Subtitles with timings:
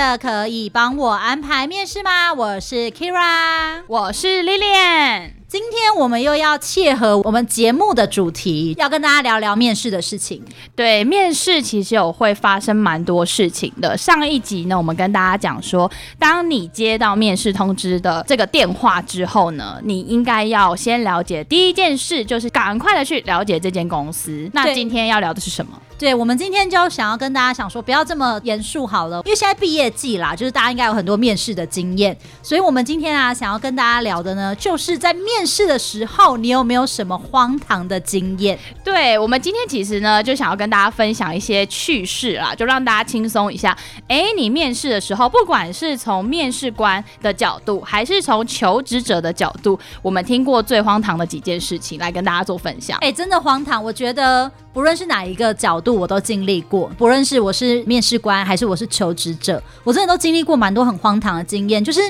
[0.00, 2.32] 的可以帮我安排面试吗？
[2.32, 5.39] 我是 Kira，我是 Lilian。
[5.50, 10.40] 今天我们又要切合我们节目的主题，要跟大家聊聊面试的事情。
[10.76, 13.98] 对，面试其实有会发生蛮多事情的。
[13.98, 24.48] 上一集呢，我们跟大家讲说，当你接到面试通知的这个电话之后呢，你应该要先了解第一件事，就是赶快的去了解这间公司。
[24.54, 25.72] 那今天要聊的是什么？
[25.98, 38.58] 对，我们今天就想要跟大家想说，不要这么严肃好了，因为现在毕业季啦，就是大家应该有很多面试的经验，所以我们今天啊，想要跟大家聊的呢，就是在面试的时候，你有没有什么荒唐的经验？
[38.84, 43.76] 对，我们今天其实呢，就想要跟大家分享一些趣事啦，就让大家轻松一下。
[44.08, 52.98] 哎，你面试的时候，不管是从面试官的角度，还是从求职者的角度，我们听过最荒唐的几件事情，来跟大家做分享。
[53.00, 54.50] 哎，真的荒唐，我觉得。
[54.72, 56.88] 不论是哪一个角度，我都经历过。
[56.96, 62.00] 不论是我是面试官，还是我是求职者，我真的都经历过蛮多很荒唐的经验，就是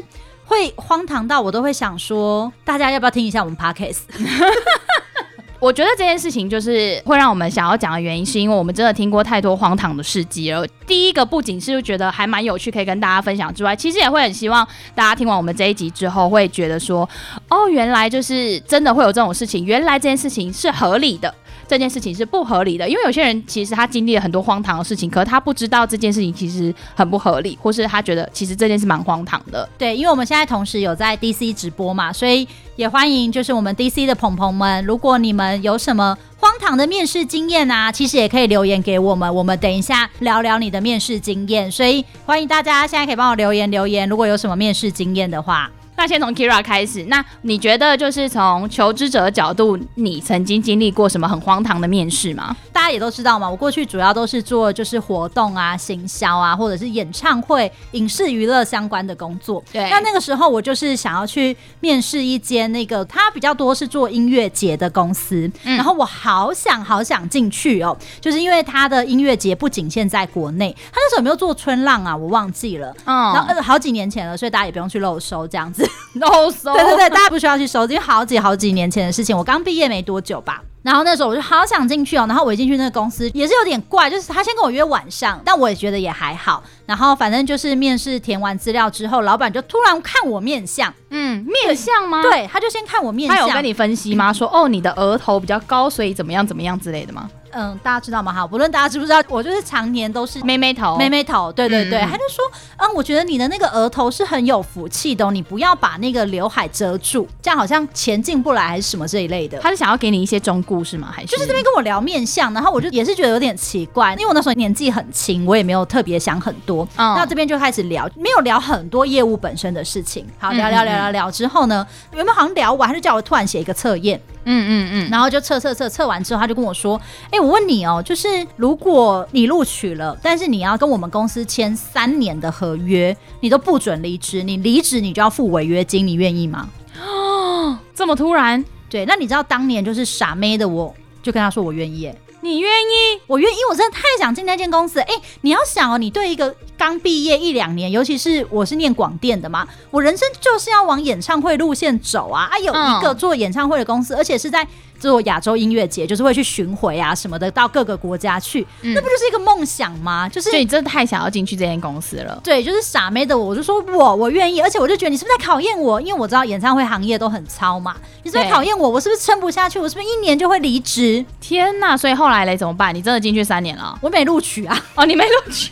[0.50, 4.00] 会荒唐到我都会想说，大家要不要听一下我们 Podcast？
[5.60, 10.66] 我觉得这件事情就是会让我们想要讲的原因，是因为我们真的听过太多荒唐的事迹了。
[10.88, 17.08] 第一个不仅是觉得还蛮有趣，可以跟大家分享之外，其实也会很希望大家听完我们这一集之后，会觉得说，
[17.48, 21.32] 哦，原来就是真的会有这种事情，原来这件事情是合理的。
[21.70, 29.68] 这件事情是不合理的，因为有些人其实他经历了很多荒唐的事情，可是他不知道这件事情其实很不合理，或是他觉得其实这件事蛮荒唐的。
[29.78, 41.70] 对，因为我们现在同时有在 DC 直播嘛，所以也欢迎就是我们 DC 的朋朋们，如果你们有什么荒唐的面试经验啊，其实也可以留言给我们，我们等一下聊聊你的面试经验。
[41.70, 45.70] 所以欢迎大家现在可以帮我留言留言，如果有什么面试经验的话。
[46.00, 52.56] 那先从 Kira 开始，那你觉得就是从求职者的角度，你曾经经历过什么很荒唐的面试吗？
[52.72, 59.62] 大家也都知道嘛，我过去主要都是做就是活动啊、行销啊，或者是演唱会、影视娱乐相关的工作。
[59.70, 72.16] 对，那那个时候我就是想要去面试一间那个，他比较多是做音乐节的公司，嗯，然后我好想好想进去哦，就是因为他的音乐节不仅限在国内，他那时候有没有做春浪啊？
[72.16, 75.86] 我忘记了，嗯，然后呃好几年前了，所以大家也不用去漏收这样子。
[76.14, 80.62] no so 对对对，大家不需要去收，因为好几好几年前的事情，我刚毕业没多久吧。
[80.82, 86.62] 然后那时候我就好想进去哦，然后我一进去那个公司也是有点怪，就是他先跟我约晚上，但我也觉得也还好。
[86.86, 92.22] 然后反正就是面试填完资料之后，老板就突然看我面相，嗯，面相吗？
[92.22, 94.32] 对，他就先看我面相，他有跟你分析吗？
[94.32, 97.28] 说哦，你的额头比较高，所以怎么样怎么样之类的吗？
[97.52, 98.32] 嗯，大家知道吗？
[98.32, 101.52] 哈，不论大家知不知道，我就是常年都是妹妹头，妹妹头。
[101.52, 102.44] 对对对，嗯、他就说，
[102.78, 109.58] 嗯，我觉得你的那个额头是很有福气的，你不要把那个刘海遮住，这样好像前进不来还是什么这一类的。
[109.58, 111.08] 他是想要给你一些忠告是吗？
[111.12, 116.86] 还是就是这边跟我聊面相，然后我就也是觉得有点奇怪，因为我那时候年纪很轻，我也没有特别想很多。
[116.96, 120.26] 嗯，那这边就开始聊，没有聊很多业务本身的事情。
[120.38, 124.20] 好，聊聊聊聊聊之后呢，有没有好像聊完，他就叫我突然写一个测验。
[124.44, 136.68] 嗯嗯嗯，然后就测测测测完之后，他就跟我说：“哎、欸，我问你哦，就是如果你录取了，但是你要跟我们公司签三年的合约，你都不准离职，你离职你就要付违约金，你愿意吗？”
[137.04, 138.64] 哦，这么突然？
[138.88, 142.10] 对，那你知道当年就是傻妹的我，我就跟他说我愿意。
[142.42, 143.20] 你愿意？
[143.26, 145.00] 我愿意，我真的太想进那间公司。
[145.00, 152.48] 哎、欸，你要想哦，你对一个刚毕业一两年，尤其是我是念广电的嘛，我人生就是要往演唱会路线走啊！
[152.50, 154.66] 啊，有一个做演唱会的公司，而且是在。
[155.00, 160.28] 做亚洲音乐节，就是会去巡回啊什么的，到各个国家去，嗯、那不就是一个梦想吗？
[160.28, 162.38] 就是，所以你真的太想要进去这间公司了。
[162.44, 166.00] 对，就是傻妹的我，我就说我我愿意，而且我就觉得你是不是在考验我？
[166.00, 168.88] 因为我知道演唱会行业都很糙嘛，你是不是在考验我？
[168.90, 169.78] 我是不是撑不下去？
[169.78, 171.24] 我是不是一年就会离职？
[171.40, 171.96] 天呐！
[171.96, 172.94] 所以后来嘞怎么办？
[172.94, 173.98] 你真的进去三年了？
[174.02, 174.78] 我没录取啊！
[174.94, 175.70] 哦，你没录取。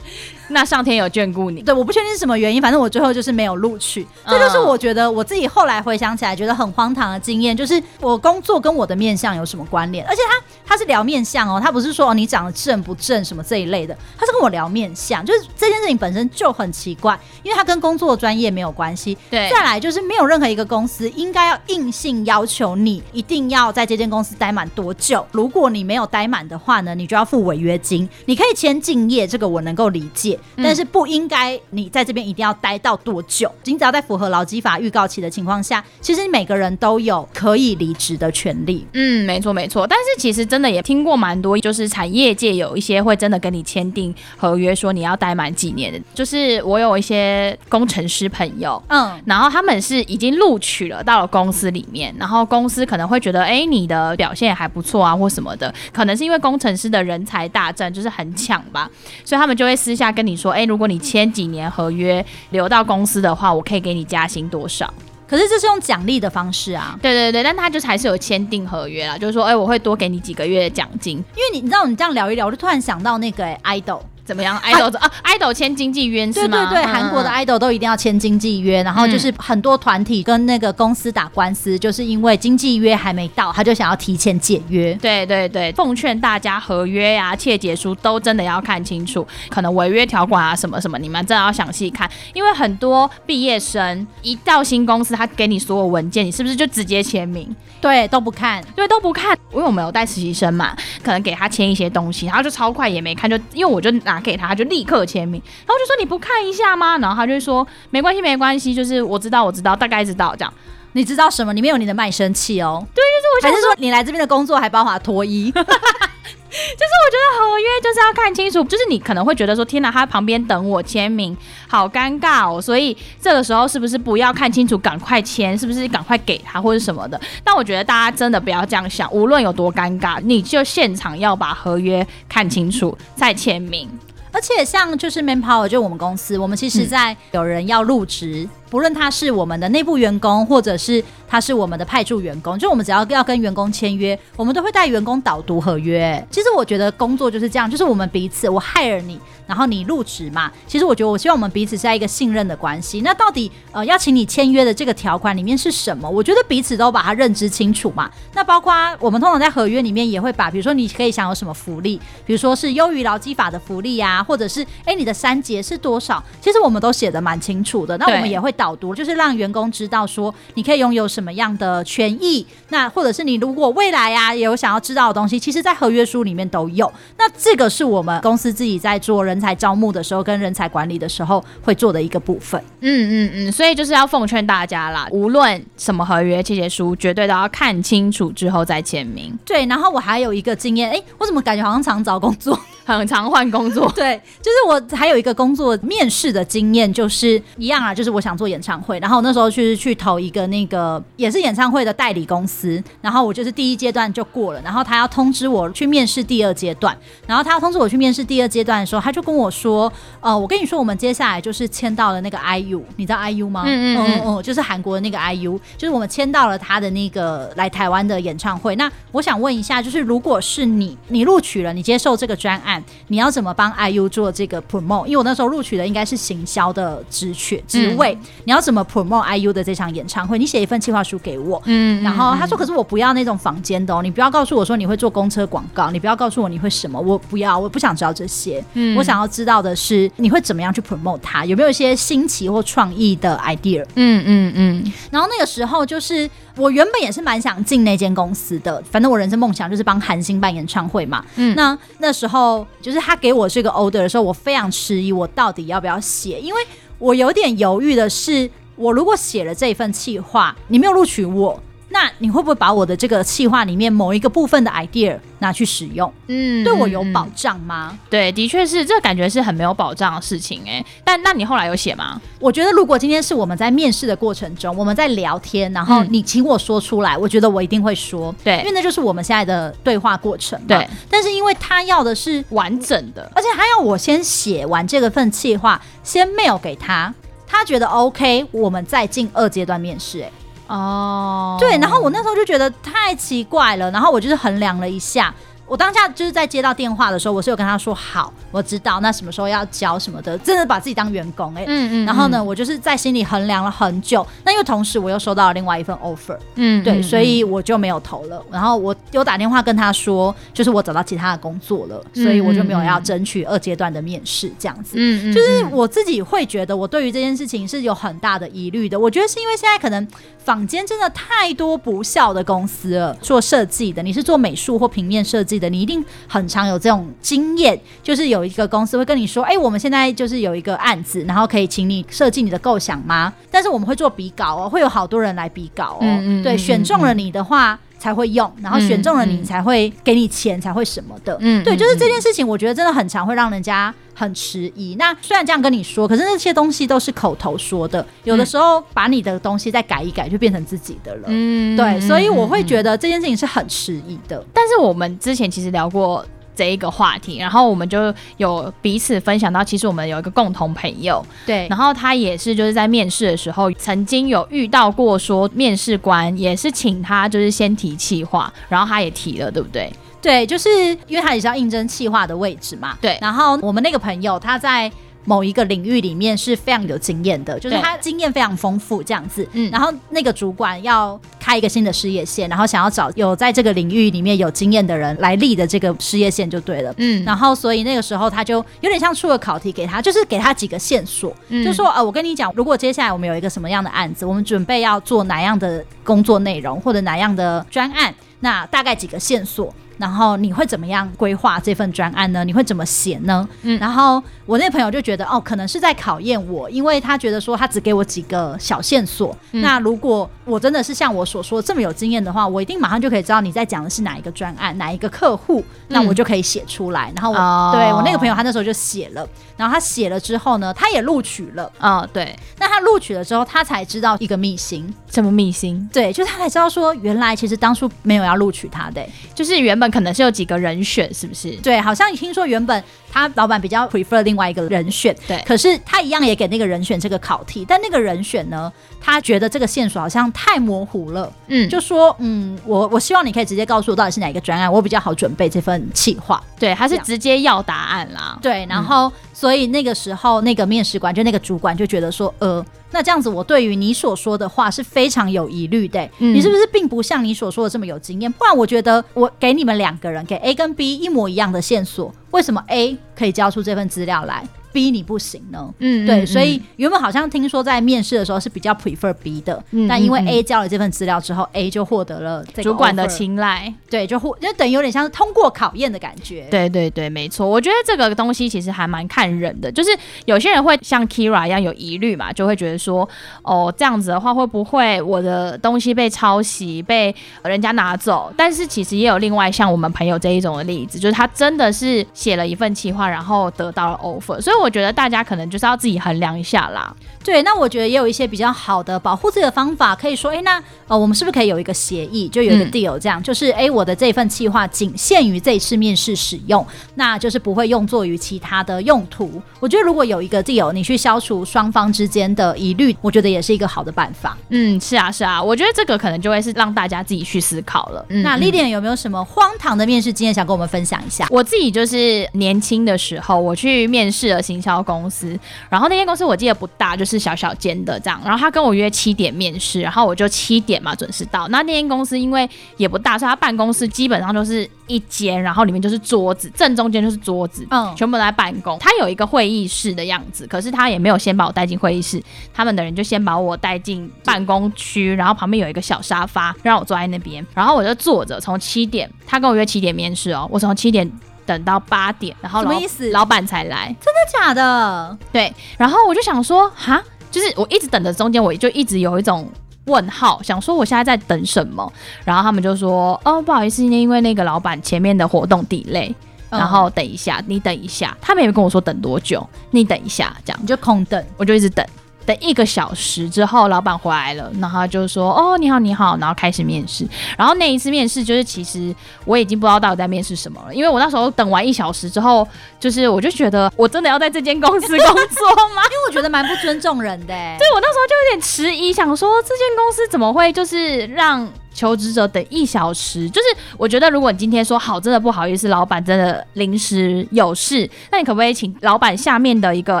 [0.48, 4.06] 那上天有眷顾你，对，我不确定是什么原因，反正我最后就是没有录取。
[4.26, 10.04] 这就是我觉得我自己后来回想起来觉得很荒唐的经验，就是我工作跟我的面相有什么关联？
[10.06, 19.16] 而且他他是聊面相哦，他不是说哦你长得正不正什么这一类的，他是跟我聊面相，就是这件事情本身就很奇怪，因为他跟工作专业没有关系。
[19.30, 28.08] 对，再来就是没有任何一个公司应该要硬性要求你一定要在这间公司待满多久，如果你没有待满的话呢，你就要付违约金。
[28.26, 30.33] 你可以签敬业，这个我能够理解。
[30.34, 33.50] 业，但是不应该你在这边一定要待到多久。
[33.64, 38.86] 你只要在符合劳基法预告期的情况下，其实每个人都有可以离职的权利。
[38.92, 39.86] 嗯，没错没错。
[39.86, 46.00] 但是其实真的也听过蛮多，就是产业界有一些会真的跟你签订合约，说你要待满几年的。
[46.14, 58.90] 就是我有一些工程师朋友，嗯，然后他们是已经录取了到了公司里面，然后公司可能会觉得，哎，你的表现还不错啊，或什么的，可能是因为工程师的人才大战就是很抢吧，
[59.24, 64.92] 所以他们就会私下跟你说，哎，如果你签几年合约留到公司的话，我可以给你加薪多少。
[65.26, 74.00] 可是这是用奖励的方式啊，对对对，但他就是还是有签订合约啦，就是说，哎，我会多给你几个月的奖金，因为你你知道，你这样聊一聊，我就突然想到那个哎，idol。
[74.24, 76.70] 怎么样？idol 啊，idol 签经纪约是吗？
[76.70, 84.94] 对对对，韩国的 idol 都一定要签经纪约，然后就是很多团体跟那个公司打官司，就是因为经纪约还没到，他就想要提前解约。
[84.94, 97.54] 对对对，奉劝大家合约呀、切结书都真的要看清楚，可能违约条款啊什么什么，你们真的要详细看，因为很多毕业生一到新公司，他给你所有文件，你是不是就直接签名？
[97.84, 104.24] 对，都不看，对，都不看，因为我们有带实习生嘛，可能给他签一些东西，然后就超快也没看，就因为我就拿。
[104.24, 106.96] 给他，他就立刻签名，然后就说，你不看一下吗？
[106.96, 110.54] 然后他就说没关系，没关系，就是我知道，我知道，大概知道这样。
[110.92, 111.52] 你知道什么？
[111.52, 112.82] 里面有你的卖身契哦。
[112.94, 115.52] 对，就是我想说，还是说你来这边的工作还包含脱衣？
[116.54, 121.36] 就是我觉得合约就是要看清楚，就是你可能会觉得说，天哪，他旁边等我签名，
[121.66, 122.60] 好尴尬哦。
[122.60, 125.58] 所以这个时候是不是不要看清楚，赶快签？
[125.58, 127.20] 是不是赶快给他或者什么的？
[127.42, 133.88] 但我觉得大家真的不要这样想，无论有多尴尬，你就现场要把合约看清楚再签名。
[134.32, 138.48] 而且像就是 Manpower，就我们公司，我们其实在有人要入职。
[138.74, 146.26] 不论他是我们的内部员工，或者是他是我们的派驻员工，就我们只要要跟员工签约，我们都会带员工导读合约。
[146.28, 149.16] 其实我觉得工作就是这样，就是我们彼此，我 hire 你，
[149.46, 150.50] 然后你入职嘛。
[150.66, 153.00] 其实我觉得，我希望我们彼此是在一个信任的关系。
[153.02, 156.10] 那到底呃要请你签约的这个条款里面是什么？
[156.10, 158.10] 我觉得彼此都把它认知清楚嘛。
[158.32, 167.96] 那包括我们通常在合约里面也会把，比如说你可以享有什么福利，比如说是优于劳基法的福利啊，或者是哎你的三节是多少，其实我们都写的蛮清楚的。
[167.98, 168.63] 那我们也会导。
[168.64, 176.90] 导读就是让员工知道说你可以拥有什么样的权益，那或者是你如果未来啊有想要知道的东西，其实在合约书里面都有。
[177.18, 182.58] 那这个是我们公司自己在做人才招募的时候跟人才管理的时候会做的一个部分。
[182.80, 189.38] 嗯嗯嗯，所以就是要奉劝大家啦，无论什么合约、契结书，绝对都要看清楚之后再签名。
[189.44, 192.58] 对，然后我还有一个经验，哎，我怎么感觉好像常找工作？
[192.86, 206.96] 很常换工作，对，就是我还有一个工作面试的经验，就是一样啊，就是我想做演唱会，然后那时候去去投一个那个也是演唱会的代理公司，然后我就是第一阶段就过了，然后他要通知我去面试第二阶段，
[207.26, 213.64] 然后他要通知我去面试第二阶段的时候，他就跟我说，呃，我跟你说，我们接下来就是签到了那个 IU，你知道 IU 吗？
[213.66, 218.74] 嗯嗯嗯嗯，就是韩国的那个 IU，就是我们签到了他的那个来台湾的演唱会。
[218.76, 222.82] 那我想问一下，就是如果是你，你录取了，你接受这个专案。
[223.08, 225.06] 你要怎么帮 IU 做这个 promote？
[225.06, 230.38] 因为我那时候录取的应该是行销的职缺职位，嗯、你要怎么 promote IU 的这场演唱会？
[230.38, 231.62] 你写一份计划书给我。
[231.66, 238.62] 嗯，然后他说：“可是我不要那种房间的哦，你不要告诉我说你会做公车广告，你不要告诉我你会什么，我不要，我不想知道这些。
[238.74, 243.84] 嗯，我想要知道的是你会怎么样去 promote 它，有没有一些新奇或创意的 idea？
[243.94, 244.92] 嗯嗯嗯。
[245.10, 246.28] 然后那个时候就是。
[246.56, 251.24] 我原本也是蛮想进那间公司的，反正我人生梦想就是帮韩星办演唱会嘛。
[251.34, 256.40] 嗯，那那时候就是他给我这个 order 的时候，我非常迟疑，我到底要不要写？
[256.40, 256.60] 因为
[257.04, 261.62] 我有点犹豫的是，我如果写了这份企划，你没有录取我。
[261.94, 266.12] 那你会不会把我的这个企划里面某一个部分的 idea 拿去使用？
[266.26, 267.96] 嗯，对我有保障吗？
[268.10, 270.86] 对，的确是，这感觉是很没有保障的事情哎、欸。
[271.04, 272.20] 但那你后来有写吗？
[272.40, 278.34] 我觉得如果今天是我们在面试的过程中，我们在聊天，然后你请我说出来，嗯、我觉得我一定会说。
[278.42, 280.60] 对，因为那就是我们现在的对话过程。
[280.66, 280.84] 对。
[281.08, 287.14] 但是因为他要的是完整的，而且他要我先写完这个份企划，先 mail 给他，
[287.46, 290.24] 他觉得 OK，我们再进二阶段面试、欸。
[290.24, 290.32] 哎。
[290.66, 295.34] 哦，对，然后我那时候就觉得太奇怪了，然后我就是衡量了一下。
[295.66, 304.26] 我当下就是在接到电话的时候，我是有跟他说好，我知道那什么时候要交什么的，真的把自己当员工哎、欸，嗯嗯，然后呢，我就是在心里衡量了很久。
[304.44, 308.42] 那因为同时我又收到了另外一份 offer，嗯，对，所以我就没有投了。
[308.50, 314.96] 然后我有打电话跟他说，就是我找到其他的工作了，所以我就没有要争取二阶段的面试这样子。
[314.98, 319.00] 嗯嗯，就是我自己会觉得我对于这件事情是有很大的疑虑的。
[319.00, 320.06] 我觉得是因为现在可能
[320.44, 333.32] 坊间真的太多不孝的公司了，做设计的，你是做美术或平面设计的，你一定很常有这种经验，就是有一个公司会跟你说，哎、欸，我们现在就是有一个案子，然后可以请你设计你的构想吗？
[333.50, 337.78] 但是我们会做比稿哦，会有好多人来比稿哦，嗯嗯对，选中了你的话。
[337.98, 341.36] 才会用，然后选中了你才会给你钱，嗯、才会什么的。
[341.40, 344.94] 嗯，对，就是这件事情，我觉得真的很常会让人家很迟疑。
[344.96, 351.22] 那虽然这样跟你说，可是那些东西都是口头说的，有的时候把你的东西再改一改，就变成自己的了。
[351.28, 354.44] 嗯，对，所以我会觉得这件事情是很迟疑的。
[354.52, 356.24] 但是我们之前其实聊过。
[356.54, 369.92] 这一个话题，然后我们就有彼此分享到，其实我们有一个共同朋友，对，然后他也是就是在面试的时候，曾经有遇到过，说面试官也是请他就是先提气话，然后他也提了，对不对？
[370.22, 370.68] 对，就是
[371.06, 373.18] 因为他也是要应征气话的位置嘛，对。
[373.20, 374.90] 然后我们那个朋友他在。
[375.24, 379.48] 某一个领域里面是非常有经验的，就是他经验非常丰富这样子。
[379.52, 386.94] 嗯，然后那个主管要开一个新的事业线，然后想要找有在这个领域里面有经验的人来立的这个事业线就对了。
[386.98, 399.74] 嗯，然后所以那个时候他就有点像出了考题给他，就是给他几个线索，嗯、就说呃，我跟你讲，如果接下来我们有一个什么样的案子，我们准备要做哪样的工作内容或者哪样的专案，那大概几个线索。
[399.98, 402.44] 然后你会怎么样规划这份专案呢？
[402.44, 403.48] 你会怎么写呢？
[403.62, 409.36] 嗯，然后我那朋友就觉得，哦，可能是在考验我，因为他觉得说他只给我几个小线索。
[409.52, 417.12] 嗯，那如果我真的是像我所说这么有经验的话，我一定马上就可以知道你在讲的是哪一个专案，哪一个客户，那我就可以写出来。
[417.14, 419.26] 然后我，哦，对我那个朋友，他那时候就写了。
[419.56, 421.70] 然后他写了之后呢，他也录取了。
[421.78, 422.34] 哦，对。
[422.58, 424.92] 那他录取了之后，他才知道一个秘辛。
[425.08, 425.88] 什么秘辛？
[425.92, 431.50] 对，就是他才知道说，原来其实当初没有要录取他的，就是原本可能是有几个人选，是不是？
[431.56, 432.82] 对，好像听说原本
[433.14, 435.40] 他老板比较 prefer 另外一个人选，对。
[435.46, 446.42] 可是他一样也给那个人选这个考题，但那个人选呢，他觉得这个线索好像太模糊了，嗯，就说，嗯，我我希望你可以直接告诉我到底是哪一个专案，我比较好准备这份企划。
[446.58, 448.36] 对，他是直接要答案啦。
[448.42, 449.08] 对，然后。
[449.08, 456.00] 嗯所以那个时候，那个面试官就那个主管就觉得说，呃，那这样子，我对于你所说的话是非常有疑虑的。
[456.20, 458.30] 嗯，你是不是并不像你所说的这么有经验？
[458.30, 464.44] 不然，我觉得我给你们两个人，给 A 跟 B 一模一样的线索，为什么 A 可以交出这份资料来？
[464.74, 465.72] ？B 你不行呢？
[465.78, 476.48] 嗯，对，所以原本好像听说在面试的时候是比较 prefer B 的，嗯，但因为 A 交了这份资料之后，嗯，A 就获得了这个主管的青睐，对，就获就等于有点像是通过考验的感觉。
[476.50, 477.48] 对对对，没错。
[477.48, 479.90] 我觉得这个东西其实还蛮看人的，就是
[480.24, 483.08] 有些人会像 Keira 一样有疑虑嘛，就会觉得说，
[483.42, 487.14] 哦，这样子的话会不会我的东西被抄袭，被
[487.44, 488.32] 人家拿走？
[488.36, 494.63] 但是其实也有另外像我们朋友这一种的例子，就是他真的是写了一份企划，然后得到了 offer，所以我。
[494.64, 496.94] 我觉得大家可能就是要自己衡量一下啦。
[497.22, 506.66] 对，那我觉得也有一些比较好的保护自己的方法，可以说，哎，那呃，我们是不是可以有一个协议，就有一个 deal，这样，嗯、就是，哎，我的这份计划仅限于这一次面试使用，
[506.96, 509.40] 那就是不会用作于其他的用途。
[509.60, 514.36] 我觉得如果有一个 deal，你去消除双方之间的疑虑，我觉得也是一个好的办法。
[514.50, 518.04] 嗯，是啊，是啊，我觉得这个可能就会是让大家自己去思考了。
[518.10, 521.26] 嗯、那 Lilian 有没有什么荒唐的面试经验想跟我们分享一下？
[521.30, 527.98] 我自己就是年轻的时候，我去面试了行销公司，然后那间公司我记得不大，就是小小间的。
[527.98, 531.48] 这样，然后他跟我约七点面试，然后我就七点嘛准时到。
[531.48, 538.78] 那那间公司因为也不大，所以他办公室基本上就是一间，然后里面就是桌子，正中间就是桌子，嗯，全部都在办公。
[538.78, 551.10] 他有一个会议室的样子，可是他也没有先把我带进会议室，他们的人就先把我带进办公区，然后旁边有一个小沙发让我坐在那边，然后我就坐着，从七点他跟我约七点面试哦，我从七点
[551.46, 553.10] 等到八点，然后什么意思？
[553.10, 555.18] 老板才来，真的假的？
[555.32, 557.02] 对，然后我就想说，哈。
[557.30, 559.50] 就是我一直等的中间，我就一直有一种
[559.86, 561.92] 问号，想说我现在在等什么。
[562.24, 566.14] 然后他们就说：“哦，不好意思，因为那个老板前面的活动 delay，
[566.48, 571.84] 然后等一下，你等一下。”他们也没跟我说等多久，你等一下，这样你就空等，我就一直等。
[572.26, 577.06] 等一个小时之后，老板回来了，然后他就说：“哦，你好，你好。”然后开始面试。
[577.36, 582.46] 然后那一次面试，就是其实我已经不知道到底在面试什么了，因为我那时候等完一小时之后，
[582.80, 585.82] 就是我就觉得我真的要在这间公司工作吗？
[585.90, 587.26] 因为我觉得蛮不尊重人的。
[587.26, 593.28] 对，我那时候就有点迟疑，想说这间公司怎么会就是让求职者等一小时？
[593.28, 600.00] 就是我觉得如果你今天说好，真的不好意思，老板真的临时有事，那你可不可以请老板下面的一个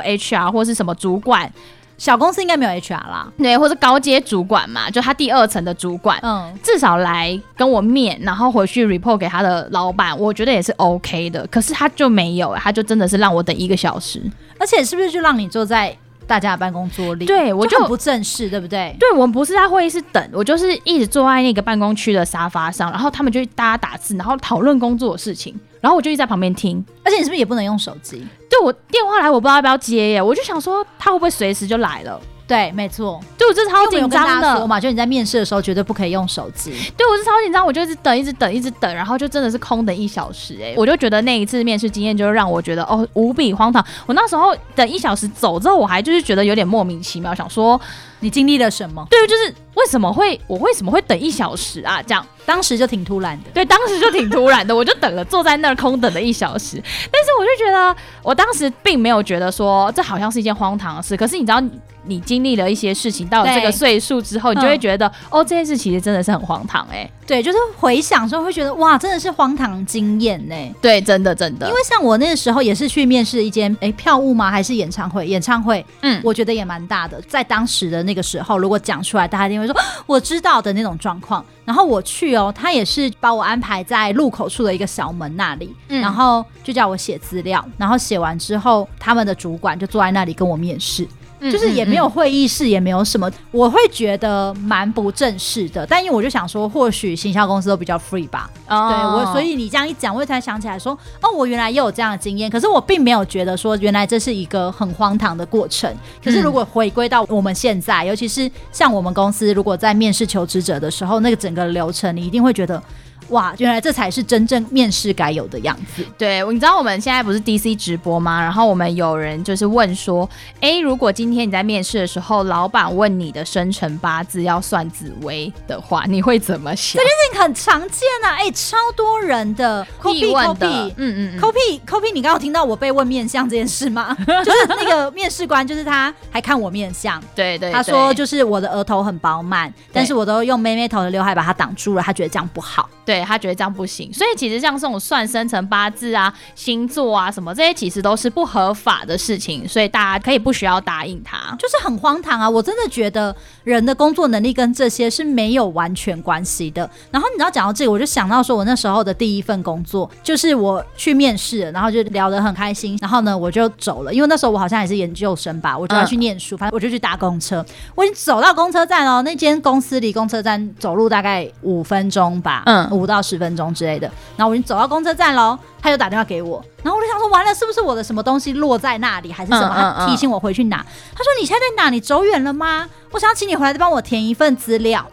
[0.02, 1.52] HR 或是什么主管？
[1.96, 11.46] 小公司应该没有 HR 啦，对，或者高阶主管嘛，就他第二层的主管，嗯，至少来跟我面，然后回去 report 给他的老板，我觉得也是 OK 的。
[11.46, 14.20] 可是他就没有，他就真的是让我等一个小时，
[14.58, 17.26] 而且是不是就让你坐在大家的办公桌里。
[17.26, 18.96] 对，我就，就不正式，对不对？
[18.98, 26.84] 对，我们不是在会议室等，我就是一直坐在那个办公区的沙发上，然后他们就大家打字，然后讨论工作的事情，然后我就一直在旁边听。
[27.04, 28.26] 而且你是不是也不能用手机？
[28.48, 32.20] 对，我电话来，我不知道要不要接耶，我就想说他会不会随时就来了。
[32.46, 36.70] 对，没错，对，我这超紧张的嘛，就你在面试的时候绝对不可以用手机。
[36.94, 43.82] 对，我是超紧张，我就一直等，一直等，一直等，然后就真的是空等一小时哎、欸，我就觉得那一次面试经验就让我觉得哦无比荒唐。
[44.04, 47.80] 我那时候等一小时走之后，我还就是觉得有点莫名其妙，想说
[48.24, 49.06] 你经历了什么？
[49.10, 52.02] 对，就是为什么会我为什么会等一小时啊？
[52.02, 56.82] 这样当时就挺突然的，对，当时就挺突然的， 我就等了，坐在那儿空等了一小时。
[57.12, 61.62] 但是我就觉得，我当时并没有觉得说这好像是一件荒唐的事，可是你知道。
[62.06, 67.10] 你经历了一些事情，到了这个岁数之后，你就会觉得，哦，这件事其实真的是很荒唐哎、欸。
[67.26, 70.54] 对，就是回想时候会觉得，哇，真的是荒唐经验呢。
[70.80, 71.66] 对，真的真的。
[71.66, 74.50] 因为像我那个时候也是去面试一间，哎，票务吗？
[74.50, 75.26] 还是演唱会？
[75.26, 77.20] 演唱会，嗯，我觉得也蛮大的。
[77.22, 79.74] 在当时的那个时候，如果讲出来，大家一定会说
[80.06, 81.44] 我知道的那种状况。
[81.64, 87.64] 然后我去哦，他也是把我安排在入口处的一个小门那里，嗯、然后就叫我写资料。
[87.78, 91.08] 然后写完之后，他们的主管就坐在那里跟我面试。
[91.50, 95.86] 就是也没有会议室，也没有什么，我会觉得蛮不正式的。
[95.86, 98.50] 但因为我就想说，或许行销公司都比较 free 吧。
[98.66, 98.90] Oh.
[98.90, 102.50] 对我，所以你这样一讲，我才想起来说，哦，我原来也有这样的经验。
[102.50, 105.94] 可是我并没有觉得说，原来这是一个很荒唐的过程。
[106.22, 112.82] 可是如果回归到我们现在，尤其是像我们公司，如果在面试求职者的时候，那个整个流程，你一定会觉得。
[113.28, 116.04] 哇，原来这才是真正面试该有的样子。
[116.18, 118.40] 对，你知道我们现在不是 DC 直播吗？
[118.40, 120.28] 然后我们有人就是问说，
[120.60, 127.02] 哎，如果今天你在面试的时候，老板问你的生辰八字要算紫薇的话，你会怎么想？
[127.02, 134.16] 这件事情很常见啊，哎，超多人的 copy copy，嗯嗯，嗯，copy copy，你刚刚有听到我被问面相这件事吗？
[134.44, 142.88] 就是那个面试官，就是他还看我面相，对，对对，他说就是我的额头很饱满，但是我都用妹妹头的刘海把它挡住了，他觉得这样不好。
[143.04, 152.48] 对，他觉得这样不行，所以其实像这种算生辰八字啊、星座啊什么这些，其实都是不合法的事情，所以大家可以不需要答应他，就是很荒唐啊！
[152.48, 156.88] 我真的觉得人的工作能力跟这些是没有完全关系的。
[157.10, 167.64] 然后你知道讲到这个，我就想到说我那时候的第一份工作，就是我去面试，然后就聊得很开心，然后呢我就走了，因为那时候我好像也是研究生吧，我就要去念书，反正我就去搭公车。
[167.94, 172.88] 我已经走到公车站哦，那间公司离公车站走路大概五分钟吧，嗯。
[172.94, 179.94] 五到十分钟之类的，然后我已经走到公车站喽，他就打电话给我，然后我就想说完了，是不是我的什么东西落在那里，还是什么？
[179.98, 180.76] 他提醒我回去拿。
[180.78, 181.90] 他说你现在在哪？
[181.90, 182.88] 你走远了吗？
[183.10, 185.04] 我想要请你回来再帮我填一份资料。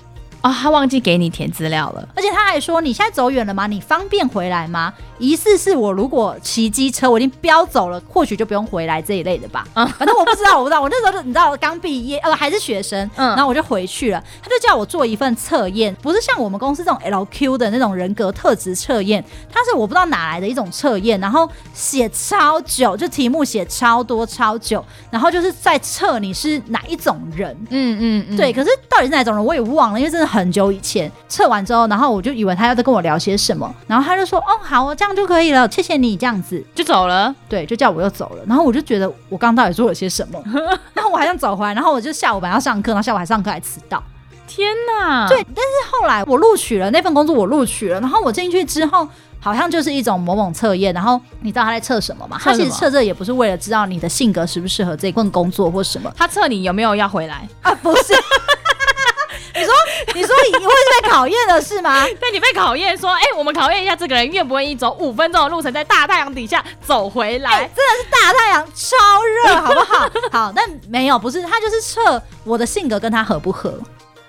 [0.42, 3.68] 哦，他忘记给你填资料了，而且他还说你现在走远了吗？
[3.68, 4.94] 你方便回来吗？
[5.20, 9.68] 疑似是我如果骑机车，我已经飙走了，或许就不用回来这一类的吧。
[9.76, 10.82] 嗯，反正我不知道，我不知道。
[10.82, 14.24] 我那时候就你知道，刚毕业呃还是学生，嗯，然后我就回去了。
[14.42, 19.24] 他就叫我做一份测验，不是像我们公司这种 LQ 的那种人格特质测验，
[19.54, 27.56] 他是我不知道哪来的一种测验，然后写超久，就题目写超多超久，然后就是在测你是哪一种人。
[27.70, 28.52] 嗯嗯嗯，对。
[28.52, 38.44] 可是到底是哪种人，我也忘了，因为真的很久以前测完之后，然后我就以为他要再跟我聊些什么，然后他就说：“哦，好，这样。”就可以了，谢谢你这样子就走了，对，就叫我又走了。
[38.48, 40.42] 然后我就觉得我刚到底做了些什么，
[40.94, 44.02] 然后我还想走回来，然后我就下午本来要上课，然后下午还上课还迟到，
[44.48, 45.28] 天哪！
[45.28, 49.06] 对，但是后来我录取了那份工作，我录取了，然后我进去之后，
[49.42, 52.38] 好像就是一种某某测验，然后你知道他在测什么吗？
[52.42, 57.76] 他其实测这也不是为了知道你的性格适不适合这份工作或什么，他测你有没有要回来啊？
[57.84, 58.14] 不是。
[60.16, 62.04] 你说，你你会被考验的是吗？
[62.20, 67.52] 对，你被考验说，哎、欸，我们考验一下这个人愿不愿意走五分钟的路程，在大太阳底下走回来。
[67.52, 70.10] 欸、真的是大太阳，超热， 好不好？
[70.32, 73.80] 好，但没有，不是，他就是测我的性格跟他合不合。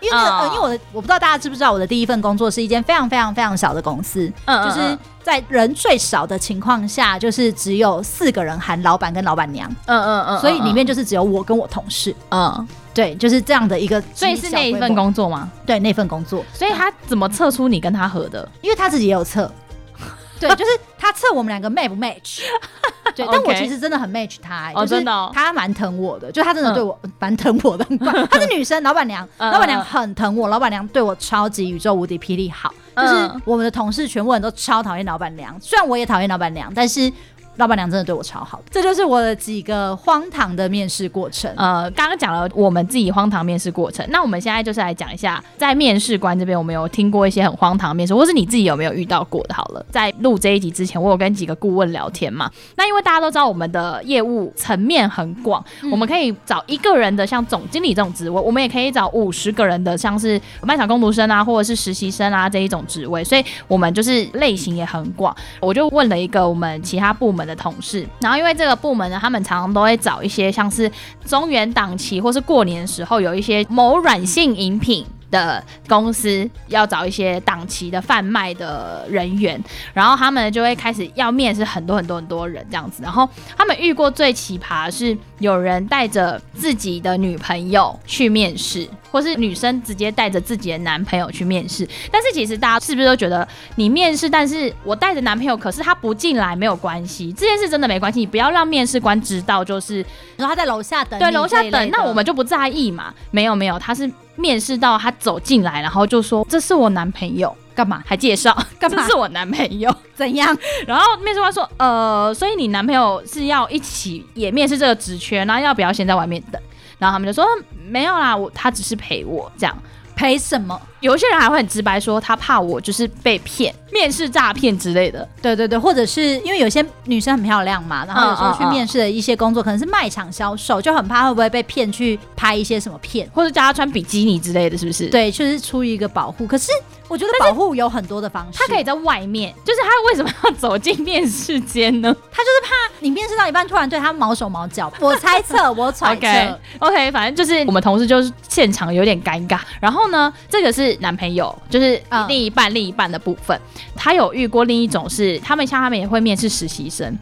[0.01, 12.69] 因为、因为我的，我不知道大家知不知道，我的第一份工作是一间非常非常非常小的公司，嗯，就是在人最少的情况下，就是只有四个人，含老板跟老板娘，嗯嗯嗯，所以里面就是只有我跟我同事，嗯。
[12.95, 15.51] 对，就是这样的一个，所以是那一份工作吗？
[15.65, 16.45] 对，那份工作。
[16.53, 18.47] 所以他怎么测出你跟他合的？
[18.61, 19.51] 因为他自己也有测。
[20.39, 22.41] 对，就是他测我们两个 match 不 match。
[23.15, 27.85] 对，但我其实真的很 match 他，欸，就是他蛮疼我的，就他真的对我蛮疼我的。
[28.31, 32.73] 他是女生，老板娘，老板娘很疼我，老板娘对我超级宇宙无敌霹雳好。
[32.97, 37.11] 就是我们的同事全部人都超讨厌老板娘，虽然我也讨厌老板娘，但是。
[37.57, 38.61] 老板娘真的对我超好。
[38.71, 41.53] 这就是我的几个荒唐的面试过程。
[41.57, 49.55] 呃，刚刚讲了我们自己荒唐面试过程，那我们现在就是来讲一下，在面试官这边，我们有听过一些很荒唐的面试，或是你自己有没有遇到过的？
[49.55, 52.51] 好了，在录这一集之前，我有跟几个顾问聊天嘛。
[52.77, 65.35] 那因为大家都知道我们的业务层面很广，嗯、我们可以找一个人的像总经理这种职位，我们也可以找五十个人的像是卖场工读生啊，或者是实习生啊这一种职位，所以我们就是类型也很广。
[65.61, 70.91] 我就问了一个我们其他部门的同事，然后因为这个部门呢，他们常常都会找一些像是
[71.25, 75.07] 中元档期或是过年时候有一些某软性饮品。
[75.33, 79.61] 的公司要找一些档期的贩卖的人员，
[79.93, 91.89] 然后他们就会开始要面试很多很多很多人这样子，然后他们遇过最奇葩的是有人带着自己的女朋友去面试，或是女生直接带着自己的男朋友去面试。
[92.11, 100.05] 但是其实大家是不是都觉得你面试，但是我带着男朋友，可是他不进来没有关系，这件事真的没关系，你不要让面试官知道，就是
[100.37, 103.15] 然后他在楼下等，对，楼下等，那我们就不在意嘛。
[103.31, 104.11] 没有没有，他是。
[104.37, 108.03] 面试到他走进来，然后就说：“这是我男朋友，干嘛？
[108.07, 109.03] 还介绍 干嘛？
[109.03, 116.61] 这是我男朋友，怎样？”然后面试官说：“呃，所以你男朋友是要一起也面试这个职缺，然后要不要先在外面等？”
[116.99, 117.45] 然后他们就说
[117.89, 119.77] ：“没有啦，我他只是陪我这样。”
[120.15, 120.81] 陪什么？
[121.03, 125.29] 有些人还会很直白说，他怕我就是被骗、面试诈骗之类的。
[125.43, 135.09] 对对对，或者是因为有些女生很漂亮嘛，然后有时候去面试的一些工作，可能是卖场销售，就很怕会不会被骗去拍一些什么片，或者叫他穿比基尼之类的，是不是？
[135.09, 136.47] 对，就是出于一个保护。
[136.47, 136.71] 可是
[137.09, 142.15] 我觉得保护有很多的方式，他可以在外面，就是他为什么要走进面试间呢？
[142.31, 144.91] 他就是怕你面试到一半突然对他毛手毛脚。
[145.01, 146.29] 我猜测，我揣测。
[146.29, 150.92] OK OK，反正就是我们同事就是现场有点尴尬，然后呢，这个是。
[151.01, 153.59] 男朋友就是另一半，另一半的部分，
[153.97, 157.19] 他有遇过另一种是，他们像他们也会面试实习生。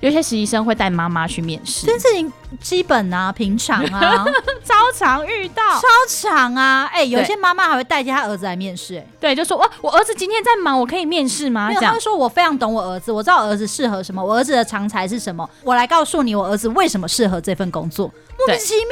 [0.00, 4.24] 有些实习生会带妈妈去面试，这件事情基本啊，平常啊，
[4.62, 6.88] 超常遇到，超常啊！
[6.92, 11.66] 哎、欸，有些妈妈还会带着他儿子来面试，哎，对，就说哇，我儿子今天在忙，我可以面试吗？
[11.66, 18.08] 这样，他会说我非常懂我儿子，我知道我儿子适合什么，我儿子的长才是什么，我来告诉你，我儿子为什么适合这份工作。
[18.38, 18.86] 莫名其妙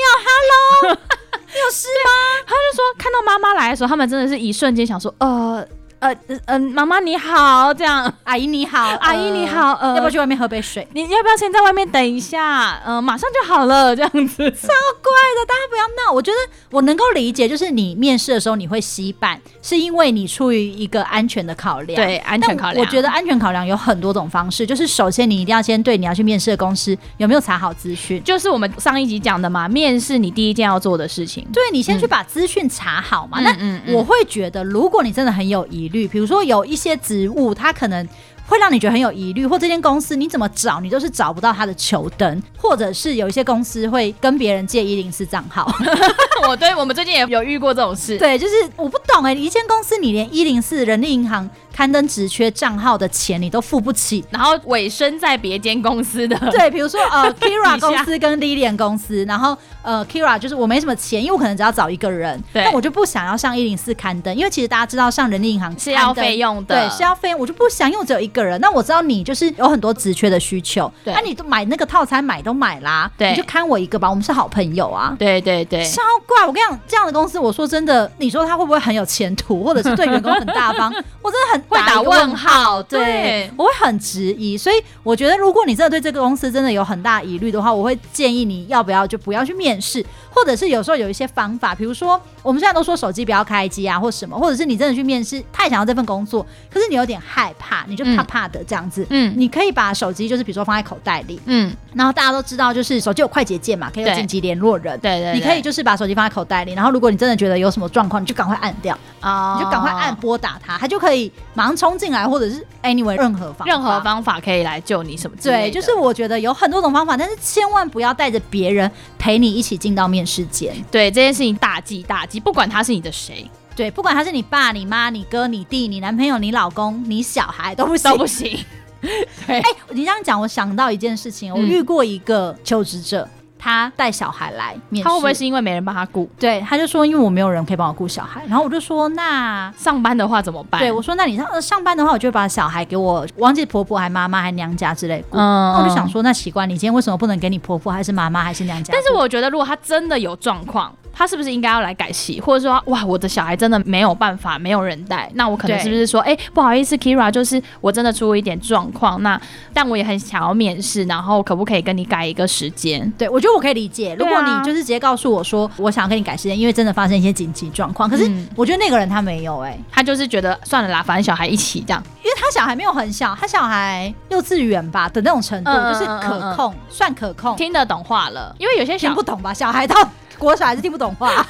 [0.82, 0.98] ，Hello，
[1.64, 2.44] 有事吗？
[2.46, 5.66] 他就说看到妈妈来的时候，他们真的是一瞬间想说，呃。
[5.98, 6.14] 呃
[6.46, 10.86] 嗯，妈妈你好，这样，阿姨你好，阿姨你好，呃，要不要去外面喝杯水？
[10.92, 12.80] 你要不要先在外面等一下？
[12.86, 16.12] 嗯，马上就好了，这样子， 超怪的，大家不要闹。
[16.12, 16.36] 我觉得
[16.70, 22.84] 我能够理解，就是你面试的时候你会携伴，是因为你出于一个安全的考量，对，安全考量。
[22.84, 33.38] 我觉得安全考量有很多种方式，就是首先你一定要先对你要去面试的公司有没有查好资讯，就是我们上一集讲的嘛，面试你第一件要做的事情，对，你先去把资讯查好嘛。
[33.58, 38.06] 嗯、那我会觉得，如果你真的很有疑虑，比如说有一些职务，它可能
[38.46, 45.70] 会让你觉得很有疑虑，或这间公司你怎么找你都是找不到它的球灯，或者是有一些公司会跟别人借一零四账号。
[46.48, 48.18] 我对我们最近也有遇过这种事。
[48.18, 51.48] 对，就是我不懂哎、欸，一间公司你连一零四人力银行。
[51.76, 68.58] 刊登职缺账号的钱你都付不起，然后委身在别间公司的，对，比如说呃 Kira 公司跟 Lilian 公司，然后呃 Kira 就是我没什么钱，因为我可能只要找一个人，对，那我就不想要上一零四刊登，因为其实大家知道上人力银行是要费用的，对，是要费用，我就不想用只有一个人。
[68.62, 76.46] 那我知道你就是有很多职缺的需求，对，那、啊、你都买那个套餐买都买啦，对，你就看我一个吧，我们是好朋友啊，对对对，超怪！
[76.46, 80.90] 我跟你讲，这样的公司，我说真的，你说他会不会很有前途，或者是对员工很大方？
[81.20, 82.82] 我真的很会打问号。
[82.82, 112.64] 对，对我会很质疑，所以我觉得，如果你真的对这个公司真的有很大疑虑的话，我会建议你要不要就不要去面试，或者是有时候有一些方法，比如说我们现在都说手机不要开机啊，或什么，或者是你真的去面试，太想要这份工作，可是你有点害怕，你就怕怕的这样子，嗯，你可以把手机就是比如说放在口袋里，嗯，然后大家都知道就是手机有快捷键嘛，可以有紧急联络人，对，对对，你可以就是把手机放在口袋里，然后如果你真的觉得有什么状况，你就赶快按掉，哦，你就赶快按拨打它，它就可以马上冲进来，或者是。
[112.82, 115.62] Anyway，任何方任何方法可以来救你什么之类的？
[115.62, 118.88] 对，就是我觉得有很多种方法，但是千万不要带着别人
[119.18, 120.72] 陪你一起进到面试间。
[120.88, 128.56] 对，这件事情大忌大忌，不管他是你的谁，对，不管他是你爸、你妈、你哥、你弟、你男朋友、你老公、你小孩都不行，都不行。
[129.00, 133.28] 对，哎、欸，你这样讲，我想到一件事情，我遇过一个求职者。
[133.66, 136.30] 他带小孩来面试，他会不会是因为没人帮他顾？
[136.38, 140.80] 对，他就说因为我没有人可以帮我顾小孩，然后我就说那上班的话怎么办？
[140.80, 145.36] 对，我说那你上上班的话，我就会把小孩给我忘记婆婆还妈妈还娘家之类顾。
[145.36, 148.94] 嗯，我就想说那习惯，你今天为什么不能给你婆婆还是妈妈还是娘家？
[148.94, 150.94] 但是我觉得如果他真的有状况。
[151.18, 159.40] 他是不是应该要来改戏，或者说，哇，我的小孩真的没有办法，没有人带，那我可能是不是说，哎，不好意思，Keira，就是我真的出了一点状况，那
[159.72, 163.10] 但我也很想要面试，然后可不可以跟你改一个时间？
[163.16, 168.08] 对，我觉得我可以理解，如果你就是直接告诉我说，我想要跟你改时间，因为真的发生一些紧急状况。
[168.08, 179.96] 可是我觉得那个人他没有，哎，他就是觉得算了啦，反正小孩一起这样，因为他小孩没有很小，他小孩幼稚园吧的那种程度，就是可控，算可控，听得懂话了，因为有些小听不懂吧，小孩到
[180.38, 181.32] 国小还是听不懂话。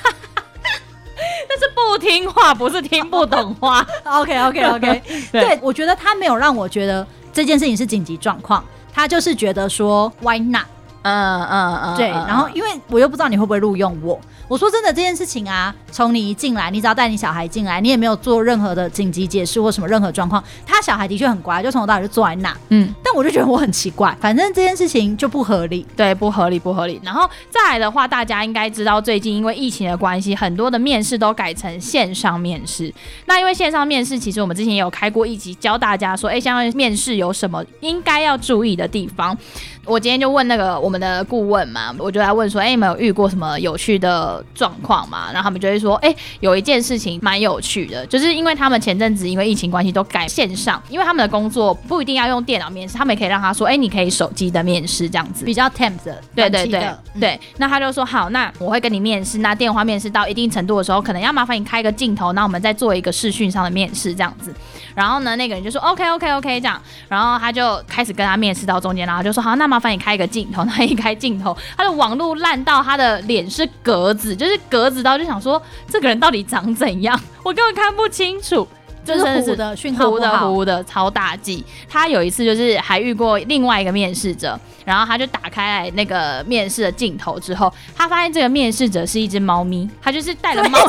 [1.48, 3.84] 但是不听话，不是听不懂话。
[4.04, 10.66] OK OK OK，对，对，我觉得他没有让我觉得这件事情是紧急状况，他就是觉得说 Why not？
[11.06, 12.10] 嗯嗯嗯，对。
[12.10, 14.18] 然后因为我又不知道你会不会录用我。
[14.48, 20.42] 我说真的，这件事情啊，从你一进来，你只要带你小孩进来，你也没有做任何的紧急解释或什么任何状况。
[20.64, 22.56] 他小孩的确很乖，就从头到尾就坐在那。
[22.68, 27.00] 嗯，但我就觉得我很奇怪，反正这件事情就不合理，对，不合理，不合理。
[27.02, 32.92] 然后再来的话，大家应该知道，最近因为疫情的关系，很多的面试都改成线上面试。
[33.26, 39.36] 那因为线上面试，其实我们之前也有开过一集，教大家说，哎，像面试有什么应该要注意的地方。
[39.84, 45.26] 我今天就问那个我们的顾问嘛，我就来问说，哎，有没有遇过什么有趣的状况嘛？
[45.32, 57.40] 然后他们就会说，哎，有一件事情蛮有趣的，就是因为他们前阵子因为疫情关系都改线上，因为他们的工作不一定要用电脑面试，他们也可以让他说，哎，你可以手机的面试这样子，比较 temp 的，对对对对。
[57.56, 64.54] 那他就说好，那我会跟你面试，那电话面试到一定程度的时候，可能要麻烦你开一个镜头，那我们再做一个视讯上的面试这样子。
[64.94, 70.66] 然后呢，那个人就说 OK OK OK 这样，然后他就开始跟他面试到中间，然后就说好，那麻烦你开一个镜头。
[70.66, 78.66] 他一开镜头，他的网络烂到他的脸是格子，就是格子到就想说这个人到底长怎样， 我根本看不清楚，
[79.04, 81.64] 就是糊的讯号糊的糊的超大忌。
[81.88, 90.78] 他有一次就是还遇过另外一个面试者，然后他就打开来那个面试的镜头之后，他发现这个面试者是一只猫咪，他就是带了猫，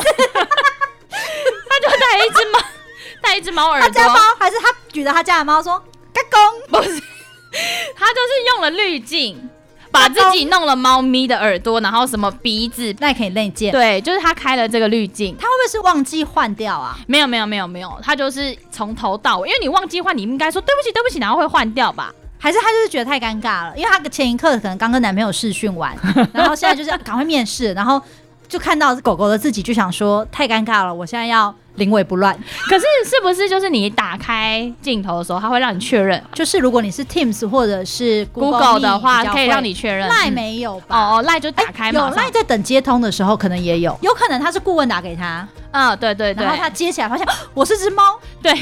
[1.80, 2.58] 就带一只猫。
[3.20, 5.76] 带一只猫耳朵，他家猫还是他举着他家的猫说
[6.14, 6.90] “嘎公”，不是，
[7.96, 9.50] 他就是用了滤镜，
[9.90, 13.72] 把自己弄了猫咪的耳朵，然后什么鼻子，那也可以内建。
[13.72, 16.96] 对，就是他开了这个滤镜，他会不会是忘记换掉啊？
[17.06, 22.12] 没有没有没有没有，他就是从头到尾，因为你忘记换，你应该说对不起对不起，然后会换掉吧？
[22.38, 23.72] 还是他就是觉得太尴尬了？
[23.76, 25.96] 因为他前一刻可能刚跟男朋友试训完，
[26.32, 28.00] 然后现在就是赶快面试，然后
[28.48, 31.54] 就看到狗狗的自己，就想说太尴尬了，我现在要。
[31.78, 32.34] 临危不乱，
[32.68, 36.22] 可是是不是就是你打开镜头的时候，它会让你确认？
[36.34, 40.08] 就是如果你是 Teams 或者是 Google, Google 的话，可以让你确认。
[40.08, 40.96] 赖没有吧？
[40.98, 42.08] 哦哦，赖就打开嘛。
[42.08, 45.46] 有赖在等接通的时候，可能也有，有可能他是顾问打给他。
[45.70, 46.44] 嗯，对对对。
[46.44, 48.52] 然后他接起来发现 我是只猫，对。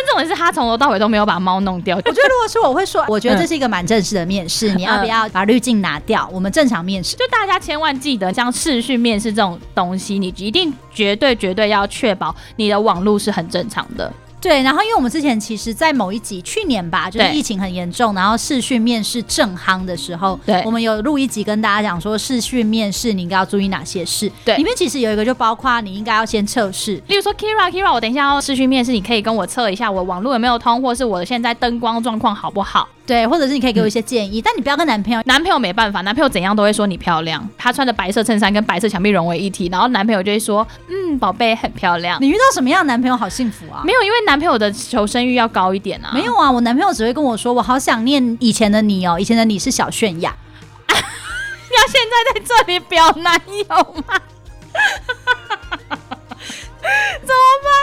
[0.00, 1.96] 但这种是他从头到尾都没有把猫弄掉。
[1.96, 6.28] 我觉得如果是我会说，我觉得这是一个蛮正式的面试，你要不要把滤镜拿掉？
[6.32, 7.16] 我们正常面试。
[7.16, 14.10] 就大家千万记得，像视讯面试这种东西，你一定绝对绝对要确保你的网络是很正常的。
[14.40, 24.30] 对，然后因为我们之前其实，在某一集去年吧，就是疫情很严重，然后视讯面试正夯的时候，对，我们有录一集跟大家讲说，视讯面试你应该要注意哪些事。
[24.44, 32.88] 对，里面其实有一个就包括你应该要先测试，例如说 Keira Keira，我等一下要视讯面试，你可以跟我测一下我网络有没有通，或是我现在灯光状况好不好。
[33.10, 37.44] 对，或者是你可以给我一些建议，嗯、但你不要跟男朋友，男朋友没办法，男朋友怎样都会说你漂亮。
[37.58, 42.22] 他穿着白色衬衫跟白色墙壁融为一体，然后男朋友就会说，嗯，宝贝很漂亮。
[42.22, 43.82] 你遇到什么样的男朋友好幸福啊？
[43.84, 46.12] 没有，因为男朋友的求生欲要高一点啊。
[46.14, 50.32] 没有啊，我男朋友只会跟我说，我好想念以前的你哦，以前的你是小泫雅。
[50.86, 54.20] 你要现在在这里表男友吗？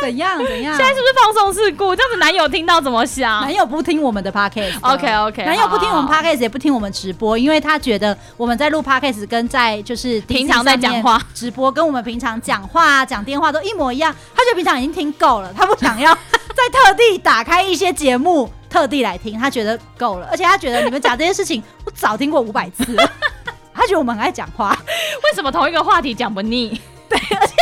[0.01, 0.75] 怎样怎样？
[0.75, 1.95] 现在是不是放送事故？
[1.95, 3.41] 这样子男友听到怎么想？
[3.41, 4.77] 男友不听我们的 podcast。
[4.81, 5.43] OK OK。
[5.45, 14.13] 男友不听我们 podcast，也不听我们直播，因为他觉得我们在录 podcast 跟在就是平常在讲话直播，跟我们平常讲话讲电话都一模一样。
[14.35, 16.13] 他觉得平常已经听够了，他不想要
[16.55, 19.37] 再特地打开一些节目特地来听。
[19.39, 22.95] 他觉得够了，而且他觉得你们讲这些事情，我早听过五百次。
[23.73, 24.75] 他觉得我们很爱讲话，
[25.23, 26.81] 为什么同一个话题讲不腻？
[27.07, 27.53] 对，而且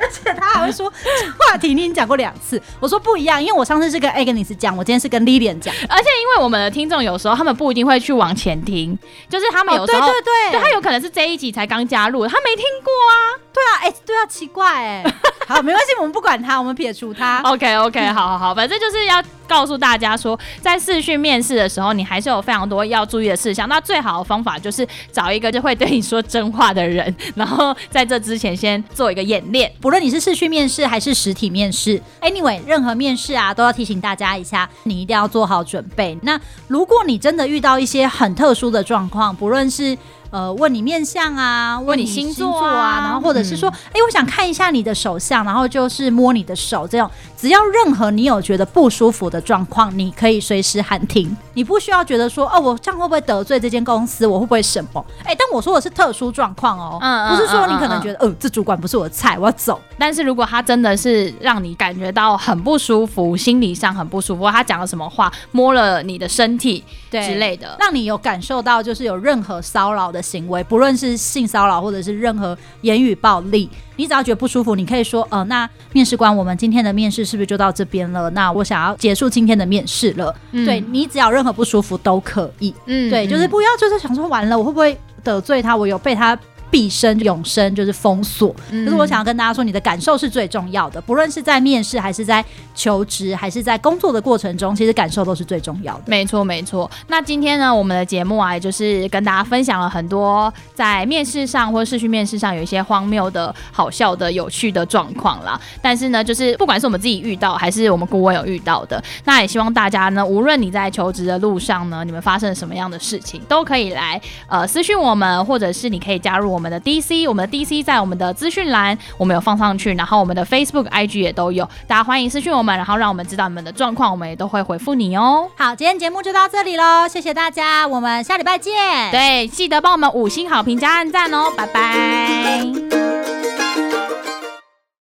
[0.00, 8.98] 而且他还会说这话题你已经讲过两次，我说不一样，因为我上次是跟 Agnes 讲，我今天是跟 Lilian 讲，而且因为我们的听众有时候他们不一定会去往前听，
[9.28, 13.14] 就是他们有时候、哦、对对对，对，他有可能是这一集才刚加入，他没听过啊，
[13.52, 15.14] 对啊，哎、欸，对啊，奇怪哎、欸。
[15.48, 17.40] 好，没关系，我们不管他，我们撇除他。
[17.42, 23.68] OK OK，好好好，反正就是要告诉大家说，在试训面试的时候，你还是有非常多要注意的事项。
[23.68, 29.70] 那最好的方法就是找一个就会对你说真话的人，然后在这之前先做做一个演练。
[29.80, 36.18] 不论你是视讯面试还是实体面试，Anyway，任何面试啊，都要提醒大家一下，你一定要做好准备。
[36.22, 39.96] 那如果你真的遇到一些很特殊的状况，不论是
[40.36, 55.02] 呃，问你面相啊，问你星座啊，然后或者是说，哎、嗯欸，我想看一下你的手相，然后就是摸你的手，这种只要任何你有觉得不舒服的状况，你可以随时喊停，你不需要觉得说，哦，我这样会不会得罪这间公司，我会不会什么？
[55.24, 59.80] 哎、欸，但我说的是特殊状况哦，嗯，不是说你可能觉得，嗯、呃，这主管不是我的菜，我要走。
[59.96, 78.28] 但是如果他真的是让你感觉到很不舒服，心理上很不舒服，他讲了什么话，摸了你的身体，对之类的，让你有感受到就是有任何骚扰的行为，不论是性骚扰或者是任何言语暴力，你只要觉得不舒服，你可以说，呃，那面试官，我们今天的面试是不是就到这边了？
[78.30, 80.34] 那我想要结束今天的面试了。
[80.52, 82.74] 嗯、对，你只要任何不舒服都可以。
[82.86, 85.76] 嗯，对，就是不要就是想说完了，我会不会得罪他？
[85.76, 86.36] 我有被他。
[86.70, 88.50] 毕生永生就是封锁。
[88.52, 91.00] 可、嗯、是我想要跟大家说，你的感受是最重要的。
[91.00, 96.02] 不论是在面试，还是在求职，还是在工作的过程中，其实感受都是最重要的。
[96.06, 96.90] 没错，没错。
[97.08, 105.60] 那今天呢，我们的节目啊，也就是跟大家分享了很多在面试上或者视讯面试上有一些荒谬的、好笑的、有趣的状况啦。
[105.80, 116.55] 但是呢，就是不管是我们自己遇到，还是我们顾问有遇到的，那也希望大家呢，无论你在求职的路上呢，你们发生了什么样的事情，都可以来呃私讯我们，或者是你可以加入。
[116.56, 125.46] 我们的 DC，我们的 DC 在我们的资讯栏，我们有放上去，然后我们的 Facebook、IG 也都有，大家欢迎私讯我们，然后让我们知道你们的状况，我们也都会回复你哦。
[125.54, 128.72] 好，今天节目就到这里喽，谢谢大家，我们下礼拜见。
[129.10, 132.64] 对，记得帮我们五星好评加按赞哦，拜拜。